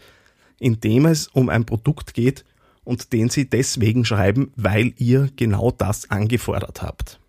in 0.59 0.81
dem 0.81 1.07
es 1.07 1.29
um 1.29 1.49
ein 1.49 1.67
Produkt 1.67 2.15
geht 2.15 2.45
und 2.85 3.13
den 3.13 3.29
sie 3.29 3.49
deswegen 3.49 4.05
schreiben, 4.05 4.53
weil 4.57 4.93
ihr 4.99 5.29
genau 5.37 5.71
das 5.71 6.11
angefordert 6.11 6.83
habt. 6.83 7.21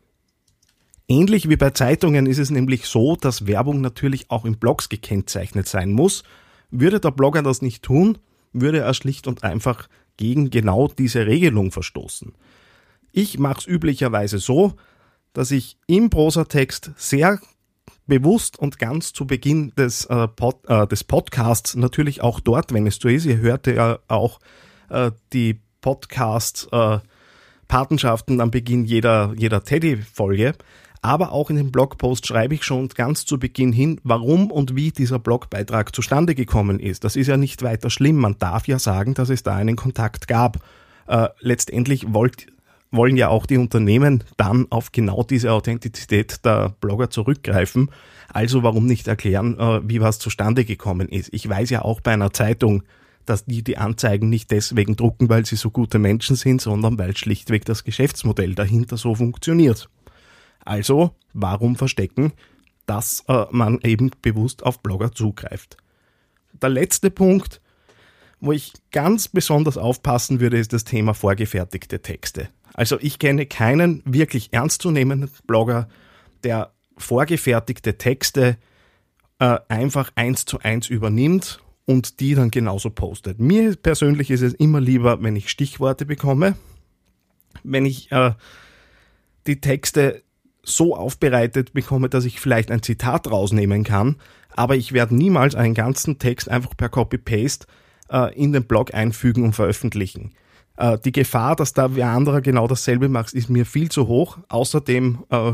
Ähnlich 1.08 1.50
wie 1.50 1.58
bei 1.58 1.72
Zeitungen 1.72 2.26
ist 2.26 2.38
es 2.38 2.50
nämlich 2.50 2.86
so, 2.86 3.16
dass 3.16 3.46
Werbung 3.46 3.82
natürlich 3.82 4.32
auch 4.32 4.46
in 4.46 4.58
Blogs 4.58 4.90
gekennzeichnet 4.90 5.68
sein 5.68 5.92
muss. 5.92 6.24
Würde 6.72 7.00
der 7.00 7.12
Blogger 7.12 7.44
das 7.44 7.62
nicht 7.62 7.84
tun, 7.84 8.18
würde 8.54 8.80
er 8.80 8.94
schlicht 8.94 9.28
und 9.28 9.44
einfach 9.44 9.90
gegen 10.18 10.50
genau 10.50 10.88
diese 10.88 11.26
Regelung 11.26 11.72
verstoßen. 11.72 12.34
Ich 13.12 13.38
mache 13.38 13.60
es 13.60 13.68
üblicherweise 13.68 14.40
so, 14.40 14.74
dass 15.34 15.52
ich 15.52 15.78
im 15.88 16.10
Prosatext 16.10 16.92
sehr 16.96 17.40
bewusst 18.08 18.58
und 18.60 18.80
ganz 18.80 19.14
zu 19.14 19.26
Beginn 19.26 19.72
des, 19.78 20.06
äh, 20.06 20.28
Pod, 20.28 20.58
äh, 20.68 20.86
des 20.88 21.04
Podcasts, 21.04 21.76
natürlich 21.76 22.22
auch 22.22 22.40
dort, 22.40 22.74
wenn 22.74 22.88
es 22.88 22.98
so 22.98 23.08
ist, 23.08 23.26
ihr 23.26 23.38
hörte 23.38 23.74
ja 23.74 24.00
auch 24.08 24.40
äh, 24.90 25.12
die 25.32 25.60
Podcast-Patenschaften 25.82 28.40
äh, 28.40 28.42
am 28.42 28.50
Beginn 28.52 28.86
jeder, 28.86 29.34
jeder 29.38 29.64
Teddy-Folge, 29.64 30.56
aber 31.02 31.32
auch 31.34 31.50
in 31.50 31.58
dem 31.58 31.72
Blogpost 31.72 32.26
schreibe 32.26 32.56
ich 32.56 32.64
schon 32.64 32.88
ganz 32.88 33.26
zu 33.26 33.38
Beginn 33.38 33.74
hin, 33.74 34.00
warum 34.04 34.52
und 34.52 34.74
wie 34.76 34.92
dieser 34.92 35.20
Blogbeitrag 35.20 35.94
zustande 35.94 36.34
gekommen 36.34 36.80
ist. 36.80 37.04
Das 37.04 37.18
ist 37.18 37.28
ja 37.28 37.36
nicht 37.36 37.62
weiter 37.62 37.90
schlimm. 37.90 38.16
Man 38.16 38.38
darf 38.40 38.70
ja 38.70 38.80
sagen, 38.80 39.14
dass 39.14 39.28
es 39.30 39.44
da 39.44 39.56
einen 39.56 39.76
Kontakt 39.76 40.30
gab. 40.30 40.60
Äh, 41.08 41.28
letztendlich 41.42 42.14
wollt, 42.14 42.48
wollen 42.94 43.18
ja 43.18 43.28
auch 43.28 43.46
die 43.46 43.58
Unternehmen 43.58 44.24
dann 44.38 44.68
auf 44.70 44.92
genau 44.92 45.24
diese 45.24 45.52
Authentizität 45.52 46.46
der 46.46 46.76
Blogger 46.80 47.10
zurückgreifen. 47.10 47.90
Also 48.30 48.64
warum 48.64 48.86
nicht 48.86 49.08
erklären, 49.08 49.60
äh, 49.60 49.82
wie 49.84 50.00
was 50.00 50.20
zustande 50.20 50.64
gekommen 50.64 51.10
ist? 51.10 51.30
Ich 51.34 51.48
weiß 51.50 51.72
ja 51.72 51.82
auch 51.82 52.02
bei 52.02 52.14
einer 52.14 52.32
Zeitung, 52.32 52.84
dass 53.26 53.46
die 53.46 53.64
die 53.64 53.78
Anzeigen 53.78 54.30
nicht 54.30 54.52
deswegen 54.52 54.96
drucken, 54.96 55.30
weil 55.30 55.46
sie 55.46 55.56
so 55.56 55.72
gute 55.72 55.98
Menschen 55.98 56.36
sind, 56.36 56.62
sondern 56.62 56.98
weil 56.98 57.18
schlichtweg 57.18 57.66
das 57.66 57.84
Geschäftsmodell 57.84 58.54
dahinter 58.54 58.98
so 58.98 59.16
funktioniert. 59.16 59.90
Also, 60.66 61.16
warum 61.34 61.76
verstecken, 61.76 62.34
dass 62.86 63.24
äh, 63.28 63.46
man 63.52 63.80
eben 63.82 64.12
bewusst 64.22 64.64
auf 64.64 64.82
Blogger 64.82 65.12
zugreift? 65.12 65.78
Der 66.62 66.70
letzte 66.70 67.10
Punkt, 67.12 67.62
wo 68.40 68.52
ich 68.52 68.74
ganz 68.92 69.28
besonders 69.30 69.78
aufpassen 69.78 70.40
würde, 70.40 70.58
ist 70.58 70.74
das 70.74 70.84
Thema 70.84 71.14
vorgefertigte 71.14 72.02
Texte. 72.02 72.50
Also 72.74 72.98
ich 73.00 73.20
kenne 73.20 73.46
keinen 73.46 74.02
wirklich 74.06 74.54
ernstzunehmenden 74.54 75.30
Blogger, 75.46 75.88
der 76.44 76.74
vorgefertigte 76.98 77.98
Texte 77.98 78.58
äh, 79.40 79.60
einfach 79.68 80.12
eins 80.16 80.46
zu 80.46 80.60
eins 80.60 80.88
übernimmt 80.90 81.60
und 81.86 82.20
die 82.20 82.36
dann 82.36 82.52
genauso 82.52 82.90
postet. 82.90 83.40
Mir 83.40 83.76
persönlich 83.76 84.32
ist 84.32 84.42
es 84.42 84.54
immer 84.54 84.80
lieber, 84.80 85.22
wenn 85.22 85.36
ich 85.36 85.50
Stichworte 85.50 86.06
bekomme, 86.06 86.56
wenn 87.64 87.86
ich 87.86 88.12
äh, 88.12 88.34
die 89.48 89.60
Texte 89.60 90.24
so 90.64 90.96
aufbereitet 90.96 91.74
bekomme, 91.74 92.10
dass 92.10 92.26
ich 92.26 92.40
vielleicht 92.40 92.72
ein 92.72 92.82
Zitat 92.82 93.30
rausnehmen 93.30 93.84
kann, 93.84 94.16
aber 94.56 94.76
ich 94.76 94.94
werde 94.94 95.16
niemals 95.16 95.56
einen 95.56 95.74
ganzen 95.74 96.20
Text 96.20 96.50
einfach 96.50 96.78
per 96.78 96.90
Copy-Paste 96.90 97.68
äh, 98.10 98.34
in 98.36 98.54
den 98.54 98.64
Blog 98.64 98.94
einfügen 98.94 99.44
und 99.44 99.54
veröffentlichen. 99.54 100.32
Äh, 100.78 100.98
die 101.00 101.12
Gefahr, 101.12 101.56
dass 101.56 101.74
da 101.74 101.96
wer 101.96 102.10
anderer 102.10 102.42
genau 102.42 102.68
dasselbe 102.68 103.10
macht, 103.10 103.34
ist 103.34 103.50
mir 103.50 103.66
viel 103.66 103.90
zu 103.90 104.08
hoch. 104.08 104.38
Außerdem 104.50 105.24
äh, 105.30 105.54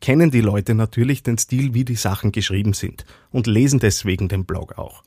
kennen 0.00 0.30
die 0.30 0.40
Leute 0.40 0.74
natürlich 0.74 1.22
den 1.22 1.38
Stil, 1.38 1.74
wie 1.74 1.84
die 1.84 1.96
Sachen 1.96 2.32
geschrieben 2.32 2.72
sind 2.72 3.04
und 3.30 3.46
lesen 3.46 3.78
deswegen 3.78 4.28
den 4.28 4.44
Blog 4.44 4.78
auch. 4.78 5.02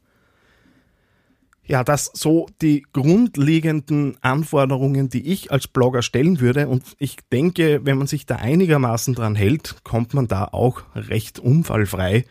Ja, 1.64 1.84
das 1.84 2.12
so 2.14 2.48
die 2.62 2.86
grundlegenden 2.92 4.18
Anforderungen, 4.22 5.10
die 5.10 5.32
ich 5.32 5.52
als 5.52 5.68
Blogger 5.68 6.02
stellen 6.02 6.40
würde. 6.42 6.68
Und 6.68 6.84
ich 6.98 7.18
denke, 7.32 7.82
wenn 7.84 7.98
man 7.98 8.08
sich 8.08 8.26
da 8.26 8.36
einigermaßen 8.38 9.14
dran 9.14 9.36
hält, 9.36 9.84
kommt 9.84 10.14
man 10.14 10.28
da 10.28 10.46
auch 10.46 10.82
recht 10.96 11.40
unfallfrei 11.40 12.26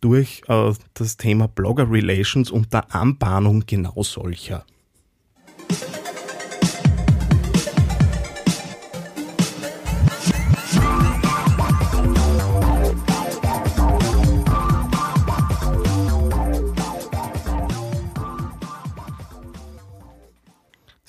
durch 0.00 0.42
äh, 0.48 0.72
das 0.94 1.16
Thema 1.16 1.48
Blogger 1.48 1.90
Relations 1.90 2.50
und 2.50 2.72
der 2.72 2.94
Anbahnung 2.94 3.64
genau 3.66 4.02
solcher. 4.02 4.64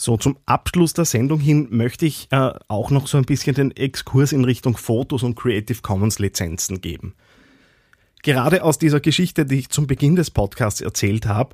So, 0.02 0.16
zum 0.16 0.38
Abschluss 0.46 0.94
der 0.94 1.04
Sendung 1.04 1.42
hin 1.42 1.68
möchte 1.72 2.06
ich 2.06 2.30
äh, 2.32 2.54
auch 2.70 2.90
noch 2.90 3.06
so 3.06 3.18
ein 3.18 3.26
bisschen 3.26 3.54
den 3.54 3.72
Exkurs 3.72 4.32
in 4.32 4.46
Richtung 4.46 4.78
Fotos 4.78 5.24
und 5.24 5.36
Creative 5.36 5.82
Commons 5.82 6.20
Lizenzen 6.20 6.80
geben. 6.80 7.16
Gerade 8.24 8.64
aus 8.64 8.80
dieser 8.80 9.02
Geschichte, 9.02 9.46
die 9.46 9.60
ich 9.60 9.70
zum 9.72 9.88
Beginn 9.88 10.16
des 10.16 10.32
Podcasts 10.32 10.80
erzählt 10.80 11.26
habe, 11.26 11.54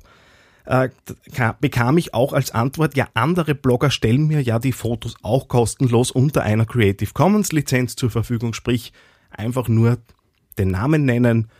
äh, 0.64 0.90
bekam 1.60 1.98
ich 1.98 2.14
auch 2.14 2.32
als 2.32 2.52
Antwort, 2.52 2.96
ja, 2.96 3.08
andere 3.14 3.56
Blogger 3.56 3.90
stellen 3.90 4.28
mir 4.28 4.42
ja 4.42 4.60
die 4.60 4.70
Fotos 4.70 5.16
auch 5.22 5.48
kostenlos 5.48 6.12
unter 6.12 6.44
einer 6.44 6.66
Creative 6.66 7.10
Commons 7.14 7.50
Lizenz 7.50 7.96
zur 7.96 8.12
Verfügung, 8.12 8.54
sprich 8.54 8.92
einfach 9.28 9.66
nur 9.66 9.98
den 10.56 10.68
Namen 10.68 11.04
nennen 11.04 11.50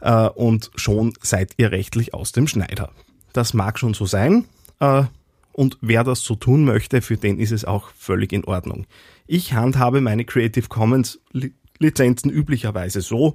äh, 0.00 0.26
und 0.30 0.72
schon 0.74 1.12
seid 1.22 1.52
ihr 1.58 1.70
rechtlich 1.70 2.12
aus 2.12 2.32
dem 2.32 2.48
Schneider. 2.48 2.90
Das 3.32 3.54
mag 3.54 3.78
schon 3.78 3.94
so 3.94 4.04
sein. 4.04 4.46
Äh, 4.80 5.04
und 5.54 5.78
wer 5.80 6.04
das 6.04 6.22
so 6.22 6.34
tun 6.34 6.64
möchte, 6.64 7.00
für 7.00 7.16
den 7.16 7.38
ist 7.38 7.52
es 7.52 7.64
auch 7.64 7.90
völlig 7.96 8.32
in 8.32 8.44
Ordnung. 8.44 8.86
Ich 9.26 9.52
handhabe 9.54 10.00
meine 10.00 10.24
Creative 10.24 10.68
Commons 10.68 11.20
Lizenzen 11.78 12.30
üblicherweise 12.30 13.00
so, 13.00 13.34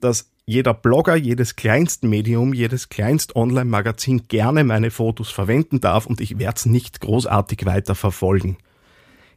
dass 0.00 0.30
jeder 0.44 0.74
Blogger, 0.74 1.14
jedes 1.14 1.54
Kleinstmedium, 1.56 2.52
jedes 2.52 2.88
Kleinst-Online-Magazin 2.88 4.28
gerne 4.28 4.64
meine 4.64 4.90
Fotos 4.90 5.30
verwenden 5.30 5.80
darf 5.80 6.06
und 6.06 6.20
ich 6.20 6.38
werde 6.38 6.56
es 6.56 6.66
nicht 6.66 7.00
großartig 7.00 7.64
weiter 7.64 7.94
verfolgen. 7.94 8.56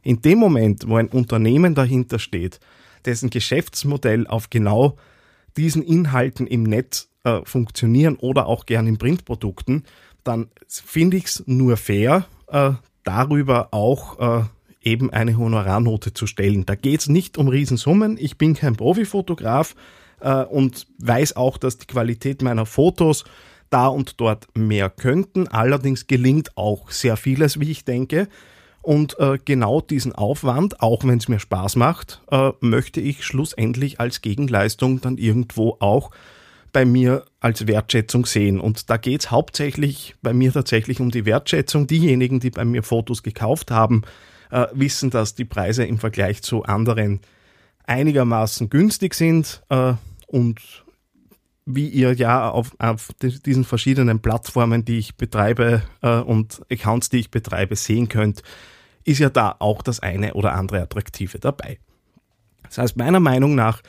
In 0.02 0.22
dem 0.22 0.38
Moment, 0.38 0.88
wo 0.88 0.96
ein 0.96 1.08
Unternehmen 1.08 1.74
dahinter 1.74 2.18
steht, 2.18 2.60
dessen 3.04 3.30
Geschäftsmodell 3.30 4.26
auf 4.26 4.50
genau 4.50 4.96
diesen 5.56 5.82
Inhalten 5.82 6.46
im 6.46 6.64
Netz 6.64 7.08
äh, 7.24 7.40
funktionieren 7.44 8.16
oder 8.16 8.46
auch 8.46 8.66
gern 8.66 8.86
in 8.86 8.98
Printprodukten, 8.98 9.84
dann 10.26 10.48
finde 10.68 11.16
ich 11.16 11.24
es 11.26 11.44
nur 11.46 11.76
fair, 11.76 12.26
äh, 12.48 12.72
darüber 13.04 13.68
auch 13.72 14.18
äh, 14.40 14.44
eben 14.82 15.12
eine 15.12 15.36
Honorarnote 15.36 16.14
zu 16.14 16.26
stellen. 16.26 16.66
Da 16.66 16.74
geht 16.74 17.00
es 17.00 17.08
nicht 17.08 17.38
um 17.38 17.48
Riesensummen. 17.48 18.16
Ich 18.18 18.38
bin 18.38 18.54
kein 18.54 18.76
Profifotograf 18.76 19.74
äh, 20.20 20.44
und 20.44 20.86
weiß 20.98 21.36
auch, 21.36 21.58
dass 21.58 21.78
die 21.78 21.86
Qualität 21.86 22.42
meiner 22.42 22.66
Fotos 22.66 23.24
da 23.70 23.88
und 23.88 24.20
dort 24.20 24.46
mehr 24.54 24.90
könnten. 24.90 25.48
Allerdings 25.48 26.06
gelingt 26.06 26.56
auch 26.56 26.90
sehr 26.90 27.16
vieles, 27.16 27.58
wie 27.60 27.70
ich 27.70 27.84
denke. 27.84 28.28
Und 28.82 29.18
äh, 29.18 29.38
genau 29.44 29.80
diesen 29.80 30.14
Aufwand, 30.14 30.80
auch 30.80 31.02
wenn 31.02 31.18
es 31.18 31.26
mir 31.26 31.40
Spaß 31.40 31.74
macht, 31.74 32.22
äh, 32.30 32.52
möchte 32.60 33.00
ich 33.00 33.24
schlussendlich 33.24 33.98
als 33.98 34.22
Gegenleistung 34.22 35.00
dann 35.00 35.18
irgendwo 35.18 35.76
auch 35.80 36.12
bei 36.72 36.84
mir 36.84 37.24
als 37.40 37.66
Wertschätzung 37.66 38.26
sehen. 38.26 38.60
Und 38.60 38.90
da 38.90 38.96
geht 38.96 39.20
es 39.20 39.30
hauptsächlich 39.30 40.14
bei 40.22 40.32
mir 40.32 40.52
tatsächlich 40.52 41.00
um 41.00 41.10
die 41.10 41.24
Wertschätzung. 41.24 41.86
Diejenigen, 41.86 42.40
die 42.40 42.50
bei 42.50 42.64
mir 42.64 42.82
Fotos 42.82 43.22
gekauft 43.22 43.70
haben, 43.70 44.02
äh, 44.50 44.66
wissen, 44.72 45.10
dass 45.10 45.34
die 45.34 45.44
Preise 45.44 45.84
im 45.84 45.98
Vergleich 45.98 46.42
zu 46.42 46.64
anderen 46.64 47.20
einigermaßen 47.84 48.68
günstig 48.68 49.14
sind 49.14 49.62
äh, 49.68 49.94
und 50.26 50.84
wie 51.66 51.88
ihr 51.88 52.12
ja 52.12 52.48
auf, 52.48 52.76
auf, 52.78 53.10
diesen 53.20 53.64
verschiedenen 53.64 54.20
Plattformen, 54.20 54.84
die 54.84 54.98
ich 54.98 55.16
betreibe 55.16 55.82
äh, 56.00 56.18
und 56.18 56.62
Accounts, 56.70 57.08
die 57.08 57.18
ich 57.18 57.30
betreibe, 57.30 57.74
sehen 57.74 58.08
könnt, 58.08 58.42
ist 59.04 59.18
ja 59.18 59.30
da 59.30 59.56
auch 59.58 59.82
das 59.82 60.00
eine 60.00 60.34
oder 60.34 60.54
andere 60.54 60.80
Attraktive 60.82 61.38
dabei. 61.38 61.78
Das 62.62 62.78
heißt, 62.78 62.96
meiner 62.96 63.20
Meinung 63.20 63.54
nach 63.54 63.82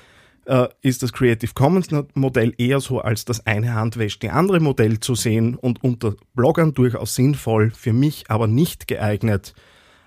äh, 0.48 0.68
ist 0.82 1.04
das 1.04 1.13
Creative 1.13 1.54
Commons 1.54 1.89
Modell 2.13 2.54
eher 2.58 2.80
so 2.80 3.00
als 3.01 3.25
das 3.25 3.46
eine 3.46 3.74
Hand 3.74 3.98
wäscht 3.98 4.24
die 4.24 4.30
andere 4.30 4.60
Modell 4.60 5.00
zu 5.00 5.16
sehen 5.16 5.56
und 5.56 5.84
unter 5.84 6.16
Bloggern 6.34 6.74
durchaus 6.74 7.16
sinnvoll, 7.16 7.72
für 7.72 7.94
mich 7.94 8.30
aber 8.30 8.48
nicht 8.48 8.88
geeignet, 8.88 9.54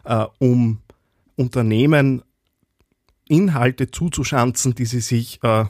äh, 0.04 0.24
um 0.38 0.80
Unternehmen 1.36 2.22
Inhalte 3.28 3.90
zuzuschanzen, 3.90 4.74
die 4.74 4.86
sie 4.86 5.00
sich 5.00 5.42
äh, 5.44 5.66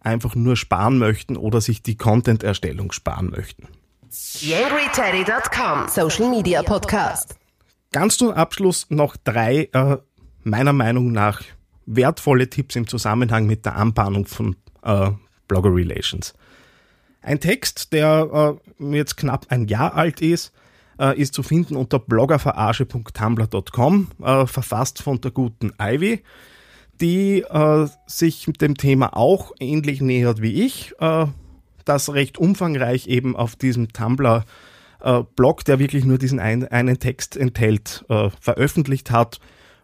einfach 0.00 0.34
nur 0.34 0.56
sparen 0.56 0.98
möchten 0.98 1.36
oder 1.36 1.60
sich 1.60 1.82
die 1.82 1.96
Content-Erstellung 1.96 2.92
sparen 2.92 3.30
möchten. 3.30 3.68
YangryTeddy.com 4.10 5.88
Social 5.88 6.30
Media 6.30 6.62
Podcast. 6.62 7.36
Ganz 7.92 8.16
zum 8.16 8.30
Abschluss 8.30 8.86
noch 8.90 9.16
drei 9.16 9.68
äh, 9.72 9.98
meiner 10.42 10.72
Meinung 10.72 11.12
nach 11.12 11.42
wertvolle 11.88 12.50
Tipps 12.50 12.76
im 12.76 12.86
Zusammenhang 12.86 13.46
mit 13.46 13.64
der 13.64 13.76
Anbahnung 13.76 14.26
von 14.26 14.56
äh, 14.82 15.10
Blogger 15.48 15.74
Relations. 15.74 16.34
Ein 17.22 17.40
Text, 17.40 17.92
der 17.92 18.58
äh, 18.80 18.96
jetzt 18.96 19.16
knapp 19.16 19.46
ein 19.48 19.66
Jahr 19.66 19.94
alt 19.94 20.20
ist, 20.20 20.52
äh, 21.00 21.18
ist 21.18 21.34
zu 21.34 21.42
finden 21.42 21.76
unter 21.76 21.98
bloggerverarsche.tumblr.com, 21.98 24.08
äh, 24.22 24.46
verfasst 24.46 25.02
von 25.02 25.20
der 25.20 25.30
guten 25.30 25.72
Ivy, 25.80 26.22
die 27.00 27.40
äh, 27.40 27.88
sich 28.06 28.46
dem 28.60 28.76
Thema 28.76 29.16
auch 29.16 29.52
ähnlich 29.58 30.00
nähert 30.00 30.42
wie 30.42 30.64
ich, 30.64 30.92
äh, 31.00 31.26
das 31.84 32.12
recht 32.12 32.38
umfangreich 32.38 33.06
eben 33.06 33.34
auf 33.34 33.56
diesem 33.56 33.92
Tumblr 33.92 34.44
Blog, 35.36 35.64
der 35.64 35.78
wirklich 35.78 36.04
nur 36.04 36.18
diesen 36.18 36.40
ein, 36.40 36.66
einen 36.66 36.98
Text 36.98 37.36
enthält, 37.36 38.04
veröffentlicht 38.40 39.12
hat 39.12 39.38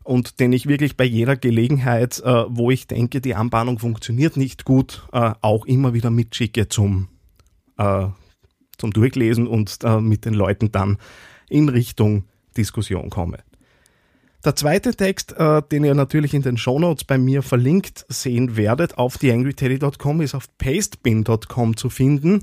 und 0.04 0.38
den 0.38 0.52
ich 0.52 0.68
wirklich 0.68 0.96
bei 0.96 1.04
jeder 1.04 1.34
Gelegenheit, 1.34 2.20
äh, 2.20 2.44
wo 2.48 2.70
ich 2.70 2.86
denke, 2.86 3.20
die 3.20 3.34
Anbahnung 3.34 3.78
funktioniert 3.78 4.36
nicht 4.36 4.64
gut, 4.64 5.08
äh, 5.12 5.32
auch 5.40 5.64
immer 5.64 5.94
wieder 5.94 6.10
mitschicke 6.10 6.68
zum, 6.68 7.08
äh, 7.78 8.06
zum 8.76 8.92
Durchlesen 8.92 9.46
und 9.46 9.78
äh, 9.82 10.00
mit 10.00 10.24
den 10.26 10.34
Leuten 10.34 10.70
dann 10.70 10.98
in 11.48 11.68
Richtung 11.68 12.24
Diskussion 12.56 13.10
komme. 13.10 13.38
Der 14.44 14.54
zweite 14.54 14.94
Text, 14.94 15.32
äh, 15.32 15.62
den 15.72 15.84
ihr 15.84 15.94
natürlich 15.94 16.34
in 16.34 16.42
den 16.42 16.58
Shownotes 16.58 17.04
bei 17.04 17.16
mir 17.16 17.42
verlinkt 17.42 18.04
sehen 18.08 18.58
werdet 18.58 18.98
auf 18.98 19.16
theangryteddy.com, 19.16 20.20
ist 20.20 20.34
auf 20.34 20.46
pastebin.com 20.58 21.78
zu 21.78 21.88
finden. 21.88 22.42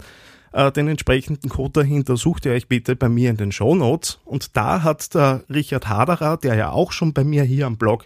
Äh, 0.53 0.71
den 0.71 0.87
entsprechenden 0.87 1.49
Code 1.49 1.81
dahinter 1.81 2.17
sucht 2.17 2.45
ihr 2.45 2.51
euch 2.51 2.67
bitte 2.67 2.95
bei 2.95 3.09
mir 3.09 3.29
in 3.29 3.37
den 3.37 3.51
Show 3.51 3.75
Notes. 3.75 4.19
Und 4.25 4.57
da 4.57 4.83
hat 4.83 5.13
der 5.15 5.43
Richard 5.49 5.87
Haderer, 5.87 6.37
der 6.37 6.55
ja 6.55 6.71
auch 6.71 6.91
schon 6.91 7.13
bei 7.13 7.23
mir 7.23 7.43
hier 7.43 7.67
am 7.67 7.77
Blog 7.77 8.05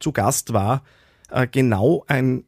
zu 0.00 0.12
Gast 0.12 0.52
war, 0.52 0.82
äh, 1.30 1.46
genau 1.46 2.04
ein 2.06 2.44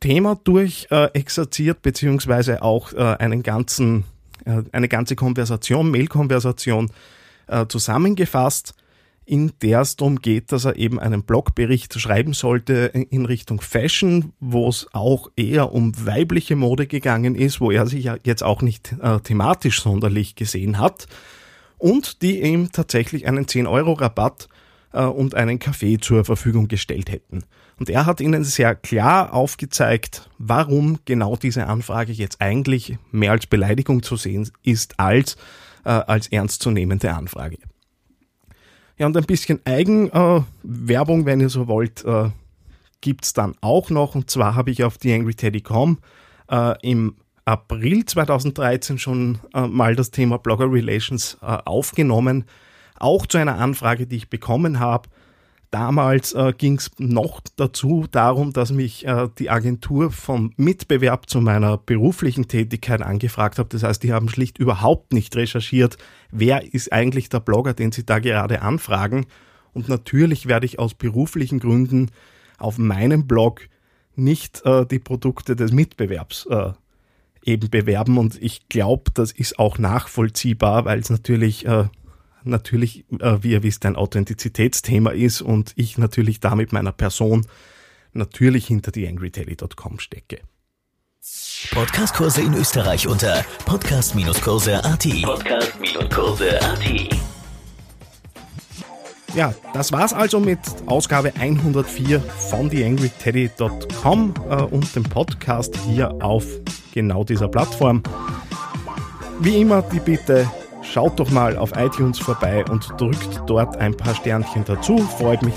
Thema 0.00 0.36
durchexerziert, 0.42 1.76
äh, 1.76 1.80
beziehungsweise 1.82 2.62
auch 2.62 2.92
äh, 2.92 3.16
einen 3.18 3.42
ganzen, 3.42 4.04
äh, 4.44 4.62
eine 4.72 4.88
ganze 4.88 5.14
Konversation, 5.14 5.90
Mail-Konversation 5.90 6.90
äh, 7.46 7.66
zusammengefasst 7.66 8.74
in 9.24 9.52
der 9.62 9.80
es 9.82 9.96
darum 9.96 10.20
geht, 10.20 10.50
dass 10.50 10.64
er 10.64 10.76
eben 10.76 10.98
einen 10.98 11.22
Blogbericht 11.22 11.98
schreiben 11.98 12.32
sollte 12.32 12.90
in 12.92 13.26
Richtung 13.26 13.60
Fashion, 13.60 14.32
wo 14.40 14.68
es 14.68 14.88
auch 14.92 15.30
eher 15.36 15.72
um 15.72 15.92
weibliche 16.04 16.56
Mode 16.56 16.86
gegangen 16.86 17.34
ist, 17.34 17.60
wo 17.60 17.70
er 17.70 17.86
sich 17.86 18.04
ja 18.04 18.16
jetzt 18.24 18.42
auch 18.42 18.62
nicht 18.62 18.94
äh, 19.00 19.20
thematisch 19.20 19.82
sonderlich 19.82 20.34
gesehen 20.34 20.78
hat 20.78 21.06
und 21.78 22.22
die 22.22 22.42
ihm 22.42 22.72
tatsächlich 22.72 23.26
einen 23.26 23.46
10-Euro-Rabatt 23.46 24.48
äh, 24.92 25.04
und 25.04 25.34
einen 25.34 25.58
Kaffee 25.58 25.98
zur 25.98 26.24
Verfügung 26.24 26.68
gestellt 26.68 27.10
hätten. 27.10 27.44
Und 27.78 27.88
er 27.88 28.06
hat 28.06 28.20
ihnen 28.20 28.44
sehr 28.44 28.74
klar 28.74 29.32
aufgezeigt, 29.32 30.28
warum 30.38 30.98
genau 31.06 31.36
diese 31.36 31.66
Anfrage 31.66 32.12
jetzt 32.12 32.40
eigentlich 32.40 32.98
mehr 33.10 33.30
als 33.32 33.46
Beleidigung 33.46 34.02
zu 34.02 34.16
sehen 34.16 34.50
ist 34.62 34.98
als 35.00 35.36
äh, 35.84 35.90
als 35.90 36.28
ernstzunehmende 36.28 37.14
Anfrage. 37.14 37.58
Ja, 39.00 39.06
und 39.06 39.16
ein 39.16 39.24
bisschen 39.24 39.60
Eigenwerbung, 39.64 41.22
äh, 41.22 41.24
wenn 41.24 41.40
ihr 41.40 41.48
so 41.48 41.68
wollt, 41.68 42.04
äh, 42.04 42.28
es 43.22 43.32
dann 43.32 43.54
auch 43.62 43.88
noch. 43.88 44.14
Und 44.14 44.28
zwar 44.28 44.54
habe 44.54 44.70
ich 44.70 44.84
auf 44.84 44.98
TheAngryTeddy.com 44.98 45.96
äh, 46.50 46.74
im 46.82 47.16
April 47.46 48.04
2013 48.04 48.98
schon 48.98 49.38
äh, 49.54 49.66
mal 49.66 49.96
das 49.96 50.10
Thema 50.10 50.36
Blogger 50.36 50.70
Relations 50.70 51.38
äh, 51.40 51.46
aufgenommen. 51.46 52.44
Auch 52.98 53.26
zu 53.26 53.38
einer 53.38 53.56
Anfrage, 53.56 54.06
die 54.06 54.16
ich 54.16 54.28
bekommen 54.28 54.80
habe 54.80 55.08
Damals 55.70 56.32
äh, 56.32 56.52
ging 56.56 56.78
es 56.78 56.90
noch 56.98 57.40
dazu 57.54 58.06
darum, 58.10 58.52
dass 58.52 58.72
mich 58.72 59.06
äh, 59.06 59.28
die 59.38 59.50
Agentur 59.50 60.10
vom 60.10 60.52
Mitbewerb 60.56 61.30
zu 61.30 61.40
meiner 61.40 61.78
beruflichen 61.78 62.48
Tätigkeit 62.48 63.02
angefragt 63.02 63.58
hat. 63.58 63.72
Das 63.72 63.84
heißt, 63.84 64.02
die 64.02 64.12
haben 64.12 64.28
schlicht 64.28 64.58
überhaupt 64.58 65.12
nicht 65.12 65.36
recherchiert, 65.36 65.96
wer 66.32 66.74
ist 66.74 66.92
eigentlich 66.92 67.28
der 67.28 67.38
Blogger, 67.38 67.72
den 67.72 67.92
sie 67.92 68.04
da 68.04 68.18
gerade 68.18 68.62
anfragen. 68.62 69.26
Und 69.72 69.88
natürlich 69.88 70.46
werde 70.46 70.66
ich 70.66 70.80
aus 70.80 70.94
beruflichen 70.94 71.60
Gründen 71.60 72.10
auf 72.58 72.76
meinem 72.76 73.28
Blog 73.28 73.68
nicht 74.16 74.66
äh, 74.66 74.84
die 74.86 74.98
Produkte 74.98 75.54
des 75.54 75.70
Mitbewerbs 75.70 76.46
äh, 76.46 76.72
eben 77.44 77.70
bewerben. 77.70 78.18
Und 78.18 78.42
ich 78.42 78.68
glaube, 78.68 79.12
das 79.14 79.30
ist 79.30 79.60
auch 79.60 79.78
nachvollziehbar, 79.78 80.84
weil 80.84 80.98
es 80.98 81.10
natürlich 81.10 81.64
äh, 81.64 81.84
natürlich, 82.44 83.04
äh, 83.20 83.42
wie 83.42 83.52
ihr 83.52 83.62
wisst, 83.62 83.84
ein 83.86 83.96
Authentizitätsthema 83.96 85.10
ist 85.10 85.42
und 85.42 85.72
ich 85.76 85.98
natürlich 85.98 86.40
da 86.40 86.54
mit 86.54 86.72
meiner 86.72 86.92
Person 86.92 87.46
natürlich 88.12 88.66
hinter 88.66 88.90
die 88.90 89.06
angryteddy.com 89.06 89.98
stecke. 89.98 90.40
Podcastkurse 91.70 92.40
in 92.40 92.54
Österreich 92.54 93.06
unter 93.06 93.44
podcast-kurse.at. 93.66 95.06
Podcast-kurse.at. 95.22 97.20
Ja, 99.34 99.54
das 99.74 99.92
war's 99.92 100.12
also 100.12 100.40
mit 100.40 100.58
Ausgabe 100.86 101.32
104 101.36 102.20
von 102.20 102.70
theangryteddy.com 102.70 104.34
äh, 104.48 104.62
und 104.62 104.96
dem 104.96 105.04
Podcast 105.04 105.76
hier 105.86 106.12
auf 106.20 106.44
genau 106.92 107.22
dieser 107.22 107.48
Plattform. 107.48 108.02
Wie 109.40 109.60
immer 109.60 109.82
die 109.82 110.00
Bitte 110.00 110.50
Schaut 110.92 111.20
doch 111.20 111.30
mal 111.30 111.56
auf 111.56 111.70
iTunes 111.76 112.18
vorbei 112.18 112.64
und 112.68 112.88
drückt 112.98 113.42
dort 113.46 113.76
ein 113.76 113.96
paar 113.96 114.14
Sternchen 114.14 114.64
dazu. 114.64 114.98
Freut 114.98 115.42
mich 115.42 115.54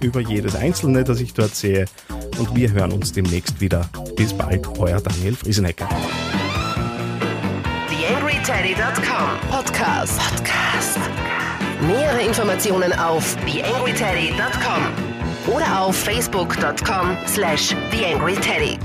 über 0.00 0.20
jedes 0.20 0.56
einzelne, 0.56 1.04
das 1.04 1.20
ich 1.20 1.34
dort 1.34 1.54
sehe. 1.54 1.84
Und 2.38 2.56
wir 2.56 2.72
hören 2.72 2.92
uns 2.92 3.12
demnächst 3.12 3.60
wieder. 3.60 3.86
Bis 4.16 4.32
bald, 4.32 4.66
euer 4.78 5.00
Daniel 5.00 5.36
Friesenecker. 5.36 5.88
TheAngryTeddy.com 7.88 9.50
Podcast. 9.50 10.20
Podcast. 10.20 10.98
Nähere 11.86 12.22
Informationen 12.22 12.92
auf 12.94 13.36
TheAngryTeddy.com 13.44 15.54
oder 15.54 15.82
auf 15.82 15.96
Facebook.com 15.96 17.16
slash 17.26 17.74
TheAngryTeddy. 17.90 18.78